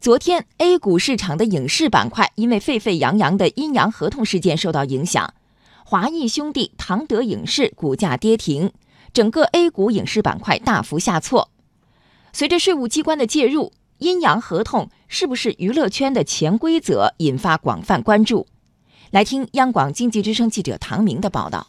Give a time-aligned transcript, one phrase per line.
[0.00, 5.34] 昨天，A 股市场的影视板块因为沸沸扬扬的阴阳合同事件受到影响，
[5.84, 8.72] 华谊兄弟、唐德影视股价跌停，
[9.12, 11.50] 整个 A 股影视板块大幅下挫。
[12.32, 18.46] 随着税务机关的介入，阴阳合同是不是娱乐圈的潜规则，引发广泛关注。
[19.10, 21.66] 来听央广经济之声记者唐明的报道。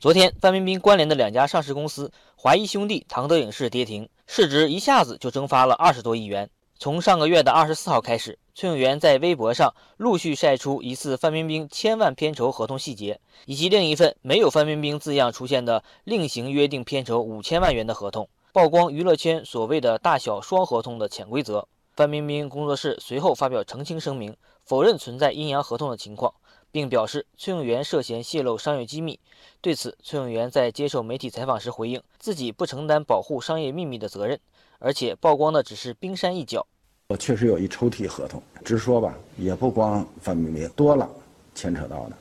[0.00, 6.48] 昨天，范冰冰关联的两家上市公司华谊兄弟、唐德影视跌停，市值一下子就蒸发了二十多亿元。
[6.78, 21.66] 从上个月的二十四号开始，崔永元在微博上陆续晒出疑似范冰冰千万片酬合同细节，以及另一份没有范冰冰字样出现的另行约定片酬五千万元的合同，曝光娱乐圈所谓的大小双合同的潜规则。
[21.96, 24.36] 范冰冰工作室随后发表澄清声明，
[24.66, 26.34] 否认存在阴阳合同的情况，
[26.70, 29.18] 并表示崔永元涉嫌泄露商业机密。
[29.62, 34.38] 对此，崔永元在接受媒体采访时回应，自己不承担保护商业秘密的责任。
[34.78, 36.66] 而且曝光的只是冰山一角。
[37.08, 41.08] 我确实有一抽屉合同，直说吧，也不光范冰冰多了，
[41.54, 42.12] 牵扯到的，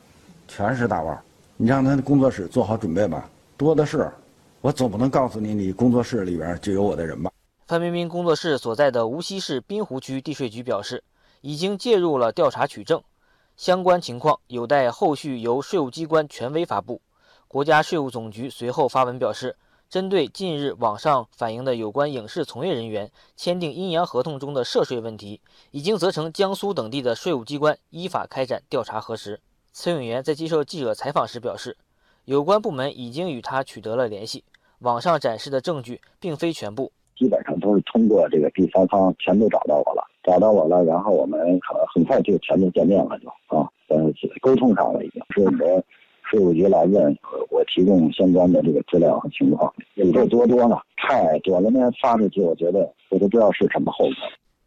[0.48, 1.22] 全是大腕。
[1.58, 4.10] 你让他的工作室做好准备吧，多的是。
[4.62, 7.30] 我总不能告诉你，你工作室里边就有我的人吧？
[7.68, 11.04] 范冰冰工作室所在的无锡市滨湖区地税局表示，
[11.42, 13.02] 已经介入了调查取证，
[13.58, 17.02] 相关情况有待后续由税务机关权威发布。
[17.48, 19.58] 国家税务总局随后发文表示。
[19.88, 29.40] 针对近日网上反映的有关影视从业人员签订阴阳合同中的涉税问题，已经责成江苏等地的税务机关依法开展调查核实。
[29.72, 31.78] 崔永元在接受记者采访时表示，
[32.26, 34.44] 有关部门已经与他取得了联系。
[34.80, 43.98] 网上展示的证据并非全部，基本上都是通过这个第三方全都找到我了，找到我了，然后我们很很快就全都见面了，就啊，呃，
[44.42, 45.84] 沟通上了已经是我们。
[46.28, 47.16] 税务局来问
[47.52, 50.76] 我提供相关的这个资料和情况，有这多多呢？
[50.98, 52.80] 太多了，那发出去，我觉得
[53.12, 54.16] 我都不知道是什么后果。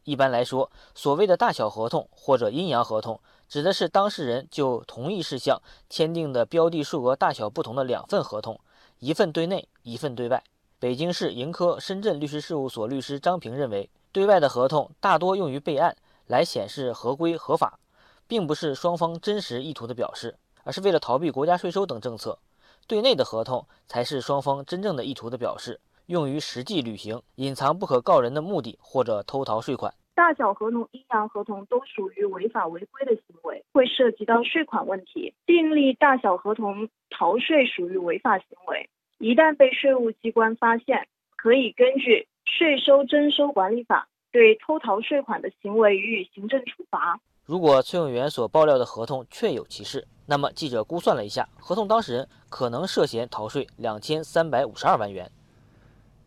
[0.05, 3.19] 一般来说，所谓的大小合同或者阴阳合同，
[3.49, 8.61] 指的是当事人就同一事项签订的标的数额大小不同的两份合同，
[9.01, 10.41] 一份对内，一份对外。
[10.81, 15.97] 北京市盈科深圳律师事务所律师张平认为，对外的合同大多用于备案，
[16.29, 17.81] 来显示合规合法，
[18.29, 20.37] 并不是双方真实意图的表示。
[20.63, 22.39] 而是为了逃避国家税收等政策，
[22.87, 29.93] 对内的合同才是双方真正的意图的表示，用于实际履行隐藏不可告人的目的或者偷逃税款。
[30.15, 35.33] 大小合同、阴阳合同都属于违法违规的行为，会涉及到税款问题。
[35.47, 41.07] 订立大小合同逃税属于违法行为，一旦被税务机关发现，
[41.37, 47.19] 可以根据《税收征收管理法》对偷逃税款的行为予以行政处罚。
[47.45, 55.29] 如果崔永元所爆料的合同确有其事，那么记者估算了一下，合同当事人可能涉嫌逃税两千三百五十二万元。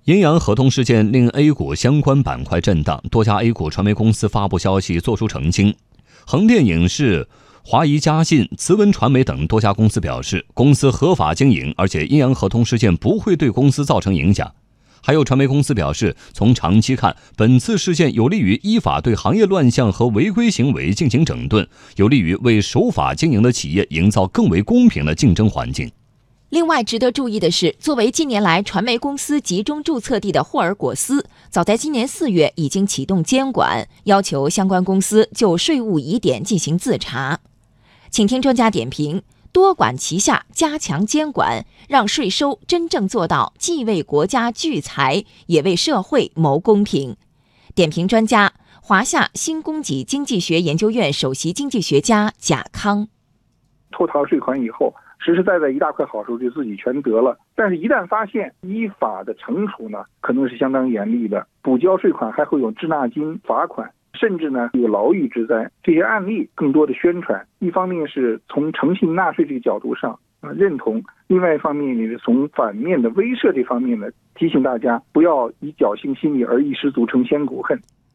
[0.03, 5.73] 阴阳合同事件令 A 股相关板块震荡，多家 A 股传媒公司发布消息作出澄清。
[6.25, 7.27] 横店影视、
[7.71, 14.53] 华谊嘉信、慈文传媒等多家公司表示，公司合法经营，而且阴阳合同事件不会对公司造成影响。
[15.01, 21.65] 还有传媒公司表示，从长期看，本次事件有利于依法对行业乱象和违规行为进行整顿，
[21.95, 25.89] 有利于为守法经营的企业营造更为公平的竞争环境。
[26.49, 37.39] 另外，值得注意的是，作为近年来传媒公司集中注册地的霍尔果斯，早在今年四月已经启动监管，要求相关公司就税务疑点进行自查。
[38.11, 39.23] 请听专家点评。
[39.53, 47.15] 多管齐下，加强监管，让税收真正做到既为国家聚财，也为社会谋公平。
[47.73, 48.51] 点评专家：
[48.81, 53.07] 华夏新供给经济学研究院首席经济学家贾康。
[53.91, 57.37] 偷逃税款以后，实实在在一大块好处就自己全得了。
[57.55, 61.47] 但是，一旦发现，依法的惩处呢，可能是相当严厉的。
[61.61, 63.89] 补交税款还会有滞纳金、罚款。
[64.21, 77.79] 甚至呢有牢狱之灾，这些案例更多的宣传，一方面是从诚信纳税这个角度上啊认同，另外一方面也是从反面的威慑这方面呢提醒大家不要以侥幸心理而一失足成千古恨。